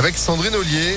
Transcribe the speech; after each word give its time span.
avec 0.00 0.16
Sandrine 0.16 0.54
Ollier. 0.54 0.96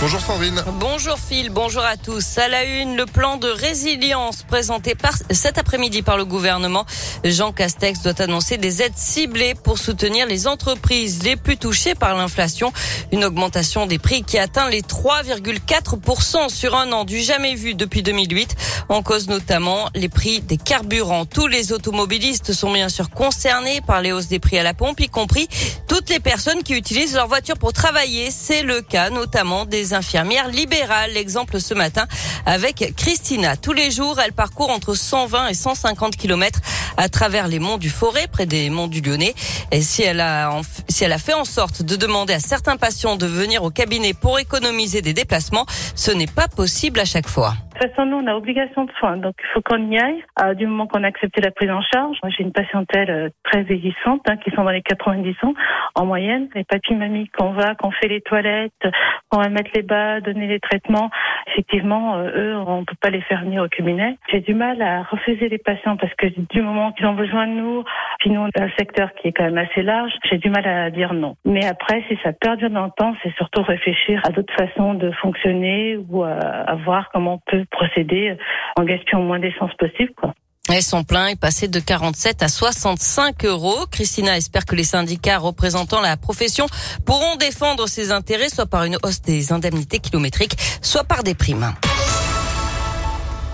Bonjour 0.00 0.20
Sandrine. 0.20 0.64
Bonjour 0.80 1.16
Phil, 1.16 1.50
bonjour 1.50 1.84
à 1.84 1.96
tous. 1.96 2.38
À 2.38 2.48
la 2.48 2.64
une, 2.64 2.96
le 2.96 3.06
plan 3.06 3.36
de 3.36 3.46
résilience 3.46 4.42
présenté 4.42 4.96
par, 4.96 5.12
cet 5.30 5.58
après-midi 5.58 6.02
par 6.02 6.16
le 6.16 6.24
gouvernement. 6.24 6.86
Jean 7.22 7.52
Castex 7.52 8.02
doit 8.02 8.20
annoncer 8.20 8.56
des 8.56 8.82
aides 8.82 8.96
ciblées 8.96 9.54
pour 9.54 9.78
soutenir 9.78 10.26
les 10.26 10.48
entreprises 10.48 11.22
les 11.22 11.36
plus 11.36 11.56
touchées 11.56 11.94
par 11.94 12.16
l'inflation. 12.16 12.72
Une 13.12 13.24
augmentation 13.24 13.86
des 13.86 14.00
prix 14.00 14.24
qui 14.24 14.38
atteint 14.38 14.68
les 14.70 14.82
3,4% 14.82 16.48
sur 16.48 16.74
un 16.74 16.90
an 16.90 17.04
du 17.04 17.20
jamais 17.20 17.54
vu 17.54 17.74
depuis 17.74 18.02
2008. 18.02 18.56
En 18.88 19.02
cause 19.02 19.28
notamment 19.28 19.88
les 19.94 20.08
prix 20.08 20.40
des 20.40 20.56
carburants. 20.56 21.26
Tous 21.26 21.46
les 21.46 21.72
automobilistes 21.72 22.52
sont 22.52 22.72
bien 22.72 22.88
sûr 22.88 23.08
concernés 23.10 23.80
par 23.82 24.00
les 24.00 24.10
hausses 24.10 24.28
des 24.28 24.40
prix 24.40 24.58
à 24.58 24.64
la 24.64 24.74
pompe, 24.74 24.98
y 24.98 25.08
compris 25.08 25.48
toutes 25.92 26.08
les 26.08 26.20
personnes 26.20 26.62
qui 26.62 26.72
utilisent 26.72 27.14
leur 27.14 27.28
voiture 27.28 27.58
pour 27.58 27.74
travailler. 27.74 28.30
C'est 28.30 28.62
le 28.62 28.80
cas 28.80 29.10
notamment 29.10 29.66
des 29.66 29.92
infirmières 29.92 30.48
libérales. 30.48 31.10
L'exemple 31.12 31.60
ce 31.60 31.74
matin 31.74 32.06
avec 32.46 32.94
Christina. 32.96 33.58
Tous 33.58 33.74
les 33.74 33.90
jours, 33.90 34.18
elle 34.18 34.32
parcourt 34.32 34.70
entre 34.70 34.94
120 34.94 35.48
et 35.48 35.54
150 35.54 36.16
kilomètres 36.16 36.60
à 36.96 37.10
travers 37.10 37.46
les 37.46 37.58
monts 37.58 37.76
du 37.76 37.90
Forêt, 37.90 38.26
près 38.26 38.46
des 38.46 38.70
monts 38.70 38.88
du 38.88 39.02
Lyonnais. 39.02 39.34
Et 39.70 39.82
si 39.82 40.02
elle 40.02 40.20
a, 40.20 40.62
si 40.88 41.04
elle 41.04 41.12
a 41.12 41.18
fait 41.18 41.34
en 41.34 41.44
sorte 41.44 41.82
de 41.82 41.94
demander 41.94 42.32
à 42.32 42.40
certains 42.40 42.78
patients 42.78 43.16
de 43.16 43.26
venir 43.26 43.62
au 43.62 43.68
cabinet 43.68 44.14
pour 44.14 44.38
économiser 44.38 45.02
des 45.02 45.12
déplacements, 45.12 45.66
ce 45.94 46.10
n'est 46.10 46.26
pas 46.26 46.48
possible 46.48 47.00
à 47.00 47.04
chaque 47.04 47.28
fois. 47.28 47.54
Façon, 47.82 48.06
nous, 48.06 48.18
on 48.18 48.26
a 48.28 48.36
obligation 48.36 48.84
de 48.84 48.92
soins, 48.92 49.16
donc 49.16 49.34
il 49.42 49.46
faut 49.52 49.60
qu'on 49.60 49.90
y 49.90 49.98
aille. 49.98 50.22
Du 50.54 50.68
moment 50.68 50.86
qu'on 50.86 51.02
a 51.02 51.08
accepté 51.08 51.40
la 51.40 51.50
prise 51.50 51.70
en 51.70 51.82
charge, 51.82 52.16
j'ai 52.28 52.44
une 52.44 52.52
patientèle 52.52 53.10
euh, 53.10 53.28
très 53.42 53.64
vieillissante, 53.64 54.20
hein, 54.28 54.36
qui 54.36 54.52
sont 54.52 54.62
dans 54.62 54.70
les 54.70 54.82
90 54.82 55.34
ans 55.42 55.54
en 55.96 56.06
moyenne. 56.06 56.48
Les 56.54 56.62
papy 56.62 56.94
mamies 56.94 57.28
qu'on 57.36 57.50
va, 57.50 57.74
qu'on 57.74 57.90
fait 57.90 58.06
les 58.06 58.20
toilettes, 58.20 58.86
qu'on 59.28 59.40
va 59.40 59.48
mettre 59.48 59.72
les 59.74 59.82
bas, 59.82 60.20
donner 60.20 60.46
les 60.46 60.60
traitements, 60.60 61.10
effectivement, 61.52 62.16
euh, 62.16 62.30
eux, 62.34 62.56
on 62.56 62.84
peut 62.84 62.96
pas 63.00 63.10
les 63.10 63.20
faire 63.22 63.42
venir 63.42 63.62
au 63.62 63.68
cabinet. 63.68 64.16
J'ai 64.30 64.40
du 64.40 64.54
mal 64.54 64.80
à 64.82 65.02
refuser 65.02 65.48
les 65.48 65.58
patients 65.58 65.96
parce 65.96 66.12
que 66.14 66.26
du 66.26 66.62
moment 66.62 66.92
qu'ils 66.92 67.06
ont 67.06 67.14
besoin 67.14 67.46
de 67.46 67.52
nous, 67.52 67.84
puis 68.18 68.30
nous, 68.30 68.42
un 68.42 68.68
secteur 68.78 69.12
qui 69.14 69.28
est 69.28 69.32
quand 69.32 69.44
même 69.44 69.58
assez 69.58 69.82
large, 69.82 70.12
j'ai 70.30 70.38
du 70.38 70.50
mal 70.50 70.66
à 70.66 70.90
dire 70.90 71.14
non. 71.14 71.36
Mais 71.44 71.64
après, 71.64 72.02
si 72.08 72.18
ça 72.22 72.32
perdure 72.32 72.70
dans 72.70 72.86
le 72.86 72.92
temps, 72.96 73.14
c'est 73.22 73.34
surtout 73.36 73.62
réfléchir 73.62 74.20
à 74.24 74.30
d'autres 74.30 74.54
façons 74.54 74.94
de 74.94 75.10
fonctionner 75.12 75.98
ou 76.08 76.22
à, 76.22 76.32
à 76.32 76.74
voir 76.76 77.10
comment 77.12 77.34
on 77.34 77.50
peut 77.50 77.64
procéder 77.70 78.36
en 78.78 78.84
gaspillant 78.84 79.22
moins 79.22 79.38
d'essence 79.38 79.74
possible, 79.74 80.12
quoi. 80.14 80.34
Et 80.74 80.80
son 80.80 81.04
plein 81.04 81.26
est 81.26 81.36
passé 81.36 81.68
de 81.68 81.78
47 81.80 82.42
à 82.42 82.48
65 82.48 83.44
euros. 83.44 83.84
Christina 83.90 84.38
espère 84.38 84.64
que 84.64 84.74
les 84.74 84.84
syndicats 84.84 85.38
représentant 85.38 86.00
la 86.00 86.16
profession 86.16 86.66
pourront 87.04 87.36
défendre 87.36 87.86
ses 87.86 88.10
intérêts, 88.10 88.48
soit 88.48 88.64
par 88.64 88.84
une 88.84 88.96
hausse 89.02 89.20
des 89.20 89.52
indemnités 89.52 89.98
kilométriques, 89.98 90.56
soit 90.80 91.04
par 91.04 91.24
des 91.24 91.34
primes. 91.34 91.74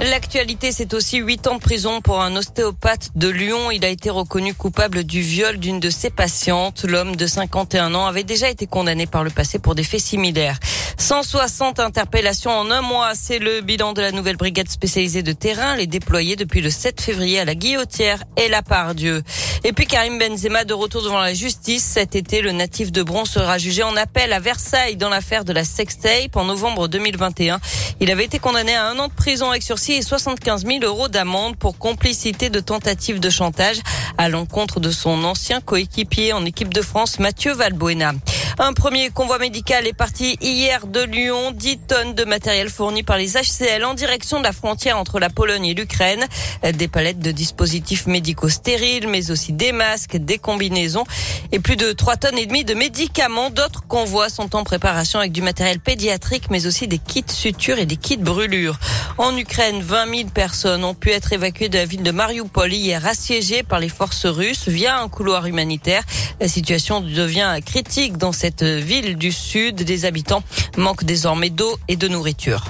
L'actualité, 0.00 0.72
c'est 0.72 0.94
aussi 0.94 1.18
huit 1.18 1.46
ans 1.46 1.56
de 1.56 1.60
prison 1.60 2.00
pour 2.00 2.22
un 2.22 2.34
ostéopathe 2.34 3.10
de 3.16 3.28
Lyon. 3.28 3.70
Il 3.70 3.84
a 3.84 3.88
été 3.88 4.08
reconnu 4.08 4.54
coupable 4.54 5.04
du 5.04 5.20
viol 5.20 5.58
d'une 5.58 5.78
de 5.78 5.90
ses 5.90 6.08
patientes. 6.08 6.84
L'homme 6.84 7.16
de 7.16 7.26
51 7.26 7.94
ans 7.94 8.06
avait 8.06 8.24
déjà 8.24 8.48
été 8.48 8.66
condamné 8.66 9.06
par 9.06 9.24
le 9.24 9.30
passé 9.30 9.58
pour 9.58 9.74
des 9.74 9.84
faits 9.84 10.00
similaires. 10.00 10.58
160 10.96 11.80
interpellations 11.80 12.50
en 12.50 12.70
un 12.70 12.80
mois, 12.80 13.12
c'est 13.14 13.38
le 13.38 13.60
bilan 13.60 13.92
de 13.92 14.00
la 14.00 14.10
nouvelle 14.10 14.38
brigade 14.38 14.68
spécialisée 14.68 15.22
de 15.22 15.32
terrain, 15.32 15.76
les 15.76 15.86
déployée 15.86 16.34
depuis 16.34 16.62
le 16.62 16.70
7 16.70 16.98
février 16.98 17.38
à 17.38 17.44
la 17.44 17.54
Guillotière 17.54 18.24
et 18.38 18.48
la 18.48 18.62
Pardieu. 18.62 19.22
Et 19.62 19.74
puis 19.74 19.86
Karim 19.86 20.18
Benzema 20.18 20.64
de 20.64 20.72
retour 20.72 21.02
devant 21.02 21.18
la 21.18 21.34
justice. 21.34 21.84
Cet 21.84 22.14
été, 22.14 22.40
le 22.40 22.52
natif 22.52 22.90
de 22.90 23.02
Bron 23.02 23.26
sera 23.26 23.58
jugé 23.58 23.82
en 23.82 23.94
appel 23.94 24.32
à 24.32 24.40
Versailles 24.40 24.96
dans 24.96 25.10
l'affaire 25.10 25.44
de 25.44 25.52
la 25.52 25.64
sextape 25.64 26.34
en 26.34 26.44
novembre 26.44 26.88
2021. 26.88 27.60
Il 28.00 28.10
avait 28.10 28.24
été 28.24 28.38
condamné 28.38 28.74
à 28.74 28.86
un 28.86 28.98
an 28.98 29.08
de 29.08 29.12
prison 29.12 29.50
avec 29.50 29.62
sursis 29.62 29.92
et 29.92 30.02
75 30.02 30.64
000 30.64 30.78
euros 30.82 31.08
d'amende 31.08 31.56
pour 31.56 31.76
complicité 31.76 32.48
de 32.48 32.60
tentative 32.60 33.20
de 33.20 33.28
chantage 33.28 33.80
à 34.16 34.30
l'encontre 34.30 34.80
de 34.80 34.90
son 34.90 35.24
ancien 35.24 35.60
coéquipier 35.60 36.32
en 36.32 36.46
équipe 36.46 36.72
de 36.72 36.80
France, 36.80 37.18
Mathieu 37.18 37.52
Valbuena. 37.52 38.12
Un 38.62 38.74
premier 38.74 39.08
convoi 39.08 39.38
médical 39.38 39.86
est 39.86 39.94
parti 39.94 40.36
hier 40.42 40.86
de 40.86 41.00
Lyon. 41.00 41.50
10 41.50 41.78
tonnes 41.88 42.14
de 42.14 42.24
matériel 42.24 42.68
fourni 42.68 43.02
par 43.02 43.16
les 43.16 43.30
HCL 43.32 43.82
en 43.86 43.94
direction 43.94 44.38
de 44.38 44.44
la 44.44 44.52
frontière 44.52 44.98
entre 44.98 45.18
la 45.18 45.30
Pologne 45.30 45.64
et 45.64 45.72
l'Ukraine. 45.72 46.26
Des 46.74 46.86
palettes 46.86 47.20
de 47.20 47.30
dispositifs 47.30 48.06
médicaux 48.06 48.50
stériles, 48.50 49.08
mais 49.08 49.30
aussi 49.30 49.54
des 49.54 49.72
masques, 49.72 50.18
des 50.18 50.36
combinaisons 50.36 51.04
et 51.52 51.58
plus 51.58 51.76
de 51.76 51.92
3 51.92 52.18
tonnes 52.18 52.36
et 52.36 52.44
demie 52.44 52.64
de 52.64 52.74
médicaments. 52.74 53.48
D'autres 53.48 53.86
convois 53.88 54.28
sont 54.28 54.54
en 54.54 54.62
préparation 54.62 55.20
avec 55.20 55.32
du 55.32 55.40
matériel 55.40 55.80
pédiatrique, 55.80 56.50
mais 56.50 56.66
aussi 56.66 56.86
des 56.86 56.98
kits 56.98 57.24
sutures 57.28 57.78
et 57.78 57.86
des 57.86 57.96
kits 57.96 58.18
brûlures. 58.18 58.78
En 59.16 59.34
Ukraine, 59.38 59.80
20 59.80 60.16
000 60.16 60.28
personnes 60.28 60.84
ont 60.84 60.94
pu 60.94 61.12
être 61.12 61.32
évacuées 61.32 61.70
de 61.70 61.78
la 61.78 61.86
ville 61.86 62.02
de 62.02 62.10
Mariupol 62.10 62.70
hier 62.70 63.06
assiégée 63.06 63.62
par 63.62 63.80
les 63.80 63.88
forces 63.88 64.26
russes 64.26 64.68
via 64.68 65.00
un 65.00 65.08
couloir 65.08 65.46
humanitaire. 65.46 66.02
La 66.40 66.48
situation 66.48 67.00
devient 67.00 67.58
critique 67.64 68.18
dans 68.18 68.32
cette 68.32 68.49
cette 68.50 68.64
ville 68.64 69.16
du 69.16 69.30
sud. 69.30 69.76
Des 69.76 70.04
habitants 70.04 70.42
manquent 70.76 71.04
désormais 71.04 71.50
d'eau 71.50 71.78
et 71.88 71.96
de 71.96 72.08
nourriture. 72.08 72.64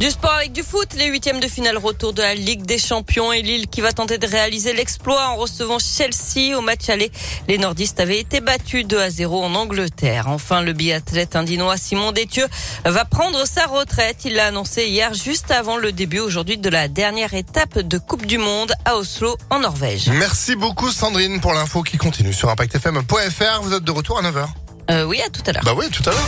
Du 0.00 0.08
sport 0.10 0.30
avec 0.34 0.52
du 0.52 0.62
foot, 0.62 0.94
les 0.96 1.06
huitièmes 1.06 1.40
de 1.40 1.48
finale 1.48 1.76
retour 1.76 2.12
de 2.12 2.22
la 2.22 2.36
Ligue 2.36 2.64
des 2.64 2.78
Champions 2.78 3.32
et 3.32 3.42
Lille 3.42 3.66
qui 3.66 3.80
va 3.80 3.92
tenter 3.92 4.16
de 4.16 4.28
réaliser 4.28 4.72
l'exploit 4.72 5.26
en 5.26 5.34
recevant 5.34 5.78
Chelsea 5.80 6.56
au 6.56 6.60
match 6.60 6.88
aller. 6.88 7.10
Les 7.48 7.58
nordistes 7.58 7.98
avaient 7.98 8.20
été 8.20 8.40
battus 8.40 8.86
2 8.86 8.96
à 8.96 9.10
0 9.10 9.42
en 9.42 9.56
Angleterre. 9.56 10.28
Enfin, 10.28 10.62
le 10.62 10.72
biathlète 10.72 11.34
indinois 11.34 11.76
Simon 11.76 12.12
Détieux 12.12 12.46
va 12.84 13.04
prendre 13.04 13.44
sa 13.44 13.66
retraite. 13.66 14.18
Il 14.24 14.34
l'a 14.34 14.46
annoncé 14.46 14.86
hier 14.86 15.14
juste 15.14 15.50
avant 15.50 15.76
le 15.76 15.90
début 15.90 16.20
aujourd'hui 16.20 16.58
de 16.58 16.70
la 16.70 16.86
dernière 16.86 17.34
étape 17.34 17.80
de 17.80 17.98
Coupe 17.98 18.24
du 18.24 18.38
Monde 18.38 18.72
à 18.84 18.98
Oslo 18.98 19.36
en 19.50 19.58
Norvège. 19.58 20.10
Merci 20.10 20.54
beaucoup 20.54 20.92
Sandrine 20.92 21.40
pour 21.40 21.54
l'info 21.54 21.82
qui 21.82 21.96
continue 21.96 22.32
sur 22.32 22.48
impactfm.fr. 22.50 23.62
Vous 23.62 23.74
êtes 23.74 23.84
de 23.84 23.90
retour 23.90 24.18
à 24.18 24.22
9h. 24.22 24.46
Euh, 24.90 25.04
oui, 25.04 25.20
à 25.20 25.28
tout 25.28 25.42
à 25.44 25.52
l'heure. 25.52 25.64
Bah 25.64 25.74
oui, 25.76 25.86
tout 25.90 26.08
à 26.08 26.12
l'heure. 26.12 26.24